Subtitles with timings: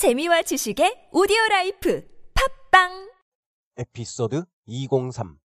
[0.00, 2.02] 재미와 지식의 오디오 라이프
[2.32, 3.12] 팝빵
[3.76, 5.36] 에피소드 203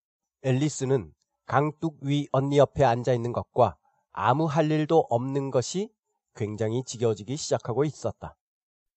[0.44, 1.12] 앨리스는
[1.46, 3.76] 강둑 위 언니 옆에 앉아 있는 것과
[4.14, 5.92] 아무 할 일도 없는 것이
[6.38, 8.38] 굉장히 지겨워지기 시작하고 있었다.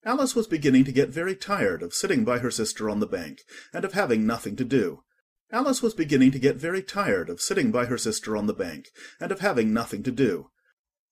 [0.06, 3.42] Alice was beginning to get very tired of sitting by her sister on the bank
[3.74, 5.02] and of having nothing to do.
[5.50, 8.94] Alice was beginning to get very tired of sitting by her sister on the bank
[9.18, 10.46] and of having nothing to do.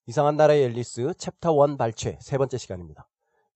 [0.07, 3.09] 이상한 나라의 앨리스 챕터 1 발췌 세 번째 시간입니다.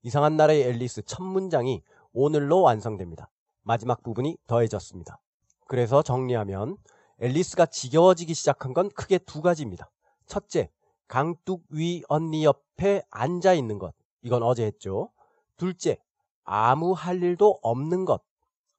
[0.04, 3.30] 이상한 나라의 앨리스 첫 문장이 오늘로 완성됩니다.
[3.62, 5.20] 마지막 부분이 더해졌습니다.
[5.68, 6.78] 그래서 정리하면
[7.20, 9.92] 앨리스가 지겨워지기 시작한 건 크게 두 가지입니다.
[10.26, 10.72] 첫째,
[11.08, 13.94] 강둑 위 언니 옆에 앉아 있는 것.
[14.24, 15.12] 이건 어제 했죠.
[15.58, 15.98] 둘째,
[16.44, 18.24] 아무 할 일도 없는 것.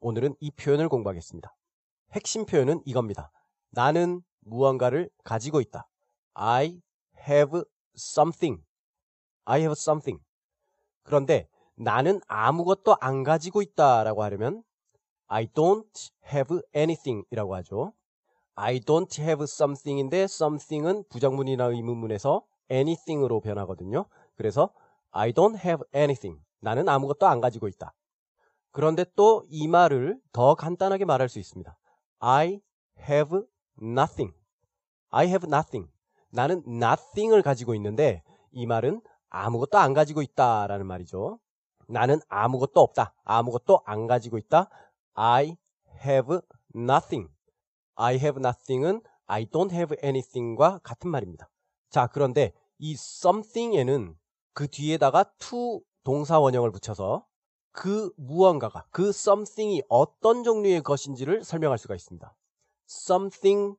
[0.00, 1.54] 오늘은 이 표현을 공부하겠습니다.
[2.12, 3.30] 핵심 표현은 이겁니다.
[3.70, 5.88] 나는 무언가를 가지고 있다.
[6.34, 6.82] I
[7.28, 7.62] have
[7.96, 8.64] something.
[9.44, 10.20] I have something.
[11.02, 14.62] 그런데 나는 아무것도 안 가지고 있다라고 하려면
[15.26, 17.92] I don't have anything 이라고 하죠.
[18.54, 24.06] I don't have something인데 something은 부정문이나 의문문에서 anything으로 변하거든요.
[24.36, 24.70] 그래서
[25.10, 26.40] I don't have anything.
[26.60, 27.94] 나는 아무것도 안 가지고 있다.
[28.70, 31.76] 그런데 또 이 말을 더 간단하게 말할 수 있습니다.
[32.20, 32.60] I
[33.08, 33.40] have
[33.82, 34.34] nothing.
[35.10, 35.90] I have nothing.
[36.30, 39.00] 나는 nothing을 가지고 있는데 이 말은
[39.32, 41.38] 아무것도 안 가지고 있다라는 말이죠.
[41.88, 43.14] 나는 아무것도 없다.
[43.24, 44.68] 아무것도 안 가지고 있다.
[45.14, 45.56] I
[46.04, 46.38] have
[46.74, 47.32] nothing.
[47.94, 51.48] I have nothing은 I don't have anything과 같은 말입니다.
[51.88, 54.14] 자, 그런데 이 something에는
[54.52, 57.26] 그 뒤에다가 to 동사 원형을 붙여서
[57.70, 62.34] 그 무언가가 그 something이 어떤 종류의 것인지를 설명할 수가 있습니다.
[62.86, 63.76] something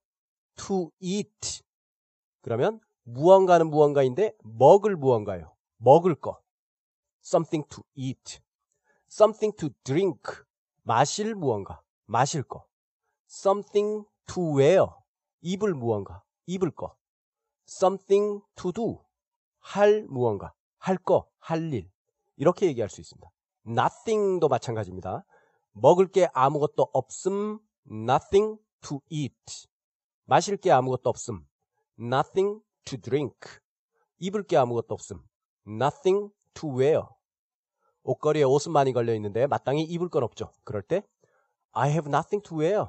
[0.55, 1.61] to eat.
[2.41, 5.53] 그러면 무언가는 무언가인데 먹을 무언가요.
[5.77, 6.39] 먹을 거.
[7.23, 8.39] something to eat.
[9.11, 10.21] something to drink.
[10.83, 11.81] 마실 무언가.
[12.05, 12.65] 마실 거.
[13.29, 14.85] something to wear.
[15.41, 16.23] 입을 무언가.
[16.45, 16.95] 입을 거.
[17.67, 19.03] something to do.
[19.59, 20.53] 할 무언가.
[20.77, 21.29] 할 거.
[21.39, 21.89] 할 일.
[22.37, 23.29] 이렇게 얘기할 수 있습니다.
[23.67, 25.25] nothing도 마찬가지입니다.
[25.71, 27.59] 먹을 게 아무것도 없음.
[27.89, 29.67] nothing to eat.
[30.25, 31.45] 마실 게 아무것도 없음.
[31.99, 33.37] nothing to drink.
[34.19, 35.21] 입을 게 아무것도 없음.
[35.67, 37.01] nothing to wear.
[38.03, 40.51] 옷걸이에 옷은 많이 걸려 있는데 마땅히 입을 건 없죠.
[40.63, 41.03] 그럴 때
[41.71, 42.85] I have nothing to wear.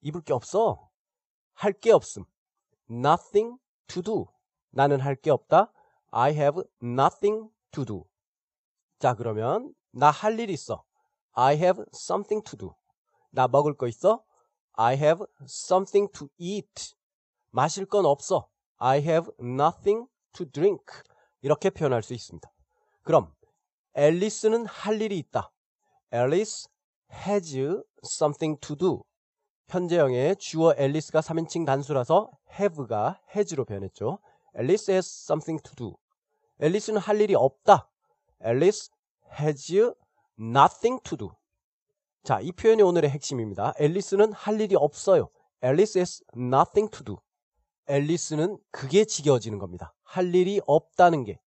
[0.00, 0.90] 입을 게 없어.
[1.54, 2.24] 할 게 없음.
[2.90, 4.26] nothing to do.
[4.70, 5.72] 나는 할 게 없다.
[6.10, 8.04] I have nothing to do.
[8.98, 10.84] 자, 그러면 나 할 일 있어.
[11.32, 12.74] I have something to do.
[13.30, 14.24] 나 먹을 거 있어.
[14.72, 16.94] I have something to eat.
[17.50, 18.48] 마실 건 없어.
[18.86, 20.84] I have nothing to drink.
[21.40, 22.46] 이렇게 표현할 수 있습니다.
[23.02, 23.32] 그럼
[23.94, 25.50] 앨리스는 할 일이 있다.
[26.12, 26.66] Alice
[27.10, 29.02] has something to do.
[29.68, 32.30] 현재형의 주어 앨리스가 3인칭 단수라서
[32.60, 34.18] have가 has로 변했죠.
[34.54, 35.96] Alice has something to do.
[36.60, 37.88] 앨리스는 할 일이 없다.
[38.44, 38.90] Alice
[39.40, 39.72] has
[40.38, 41.30] nothing to do.
[42.22, 43.72] 자, 이 표현이 오늘의 핵심입니다.
[43.78, 45.30] 앨리스는 할 일이 없어요.
[45.64, 47.16] Alice has nothing to do.
[47.86, 49.94] 앨리스는 그게 지겨워지는 겁니다.
[50.02, 51.38] 할 일이 없다는 게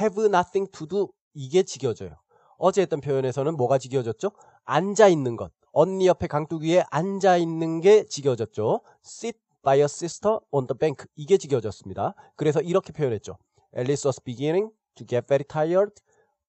[0.00, 2.16] have nothing to do 이게 지겨워져요.
[2.58, 4.30] 어제 했던 표현에서는 뭐가 지겨워졌죠?
[4.64, 5.52] 앉아 있는 것.
[5.72, 8.80] 언니 옆에 강둑 위에 앉아 있는 게 지겨워졌죠.
[9.04, 12.14] sit by a sister on the bank 이게 지겨워졌습니다.
[12.36, 13.36] 그래서 이렇게 표현했죠.
[13.76, 15.92] Alice was beginning to get very tired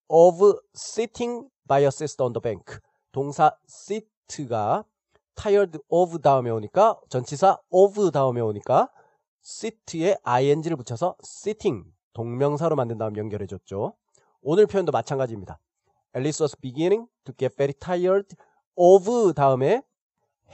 [0.07, 2.77] of sitting by a sister on the bank.
[3.11, 4.85] 동사 sit가
[5.33, 8.89] tired of 다음에 오니까 전치사 of 다음에 오니까
[9.45, 13.93] sit에 ing를 붙여서 sitting 동명사로 만든 다음 연결해 줬죠.
[14.41, 15.59] 오늘 표현도 마찬가지입니다.
[16.15, 18.35] Alice was beginning to get very tired
[18.75, 19.83] of 다음에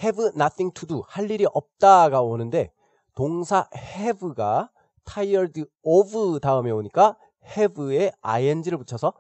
[0.04, 2.74] have nothing to do 할 일이 없다가 오는데
[3.16, 4.70] 동사 have가
[5.06, 7.18] tired of 다음에 오니까
[7.58, 9.14] have에 ing를 붙여서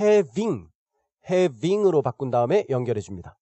[0.00, 0.68] having
[1.30, 3.38] having으로 바꾼 다음에 연결해 줍니다.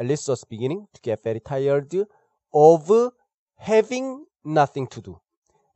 [0.00, 2.04] Alice was beginning to get very tired
[2.52, 3.10] of
[3.60, 5.20] having nothing to do.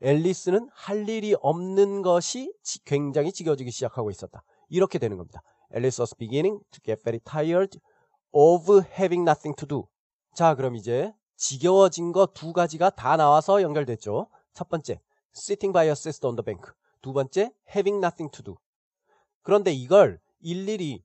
[0.01, 2.53] 앨리스는 할 일이 없는 것이
[2.85, 4.43] 굉장히 지겨워지기 시작하고 있었다.
[4.69, 5.43] 이렇게 되는 겁니다.
[5.75, 7.79] Alice was beginning to get very tired
[8.33, 9.89] of having nothing to do.
[10.35, 14.29] 자, 그럼 이제 지겨워진 거 두 가지가 다 나와서 연결됐죠.
[14.53, 15.01] 첫 번째,
[15.35, 16.73] sitting by a sister on the bank.
[17.03, 18.57] 두 번째, having nothing to do.
[19.43, 21.03] 그런데 이걸 일일이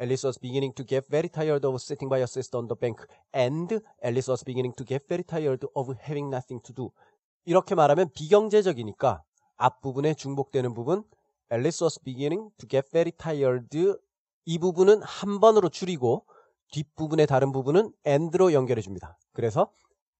[0.00, 3.04] Alice was beginning to get very tired of sitting by a sister on the bank
[3.34, 6.90] and Alice was beginning to get very tired of having nothing to do.
[7.44, 9.24] 이렇게 말하면 비경제적이니까
[9.56, 11.02] 앞부분에 중복되는 부분
[11.52, 13.66] Alice was beginning to get very tired
[14.44, 16.24] 이 부분은 한 번으로 줄이고
[16.70, 19.18] 뒷부분의 다른 부분은 and로 연결해 줍니다.
[19.32, 19.72] 그래서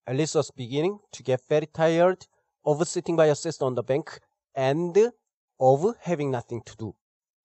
[0.08, 2.26] Alice was beginning to get very tired
[2.64, 4.18] of sitting by her sister on the bank
[4.56, 5.12] and
[5.58, 6.92] of having nothing to do.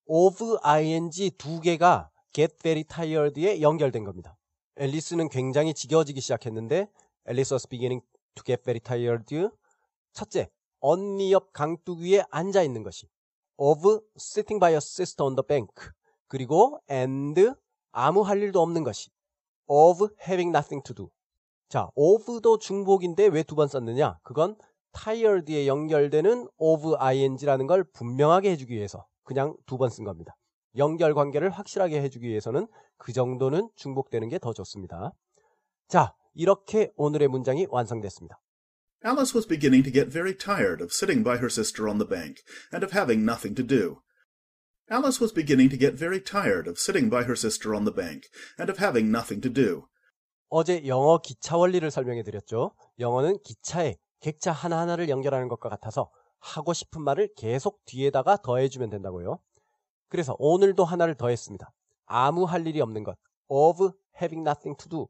[0.10, 4.38] of ing 두 개가 get very tired에 연결된 겁니다.
[4.78, 6.88] 앨리스는 굉장히 지겨워지기 시작했는데
[7.30, 8.04] Alice was beginning
[8.36, 9.50] to get very tired.
[10.14, 10.50] 첫째,
[10.80, 13.08] 언니 옆 강둑 위에 앉아 있는 것이
[13.58, 15.70] of sitting by her sister on the bank
[16.28, 17.54] 그리고 and
[17.92, 19.12] 아무 할 일도 없는 것이
[19.68, 21.10] of having nothing to do.
[21.70, 24.20] 자, of도 중복인데 왜 두 번 썼느냐?
[24.24, 24.56] 그건
[24.92, 30.36] tired에 연결되는 of ing라는 걸 분명하게 해주기 위해서 그냥 두 번 쓴 겁니다.
[30.78, 32.68] 연결 관계를 확실하게 해주기 위해서는
[32.98, 35.12] 그 정도는 중복되는 게 더 좋습니다.
[35.88, 38.40] 자, 이렇게 오늘의 문장이 완성됐습니다.
[39.06, 42.42] Alice was beginning to get very tired of sitting by her sister on the bank
[42.74, 44.02] and of having nothing to do.
[44.90, 48.28] Alice was beginning to get very tired of sitting by her sister on the bank
[48.58, 49.88] and of having nothing to do.
[50.50, 52.72] 어제 영어 기차 원리를 설명해 드렸죠.
[53.00, 56.10] 영어는 기차에 객차 하나하나를 연결하는 것과 같아서
[56.40, 59.40] 하고 싶은 말을 계속 뒤에다가 더해주면 된다고요.
[60.14, 61.74] 그래서 오늘도 하나를 더했습니다.
[62.06, 63.18] 아무 할 일이 없는 것.
[63.48, 63.90] of
[64.22, 65.08] having nothing to do.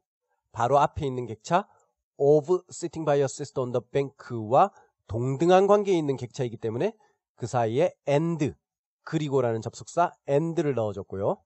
[0.50, 1.68] 바로 앞에 있는 객차
[2.16, 4.72] of sitting by your sister on the bank와
[5.06, 6.96] 동등한 관계에 있는 객차이기 때문에
[7.34, 8.54] 그 사이에 and
[9.02, 11.36] 그리고라는 접속사 and를 넣어줬고요.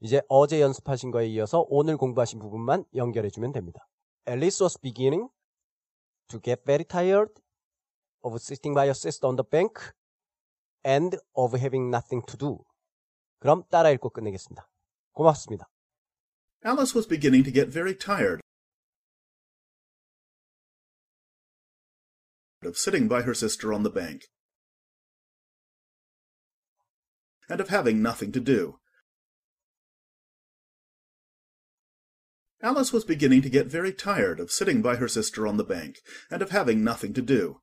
[0.00, 3.86] 이제 어제 연습하신 거에 이어서 오늘 공부하신 부분만 연결해 주면 됩니다.
[4.26, 5.28] Alice was beginning
[6.28, 7.34] to get very tired
[8.22, 9.92] of sitting by your sister on the bank
[10.86, 12.64] and of having nothing to do.
[13.41, 14.67] 그럼 따라 읽고 끝내겠습니다.
[15.13, 15.67] 고맙습니다.
[16.65, 18.41] Alice was beginning to get very tired
[22.65, 24.27] of sitting by her sister on the bank
[27.49, 28.79] and of having nothing to do.
[32.61, 35.99] Alice was beginning to get very tired of sitting by her sister on the bank
[36.31, 37.61] and of having nothing to do.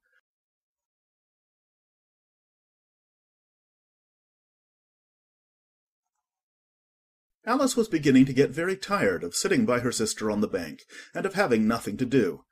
[7.45, 10.83] Alice was beginning to get very tired of sitting by her sister on the bank
[11.13, 12.43] and of having nothing to do.